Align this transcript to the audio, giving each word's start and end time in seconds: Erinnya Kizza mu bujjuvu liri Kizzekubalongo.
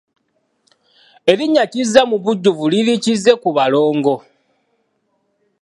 Erinnya 1.31 1.63
Kizza 1.71 2.01
mu 2.09 2.17
bujjuvu 2.23 2.63
liri 2.71 2.95
Kizzekubalongo. 3.03 4.15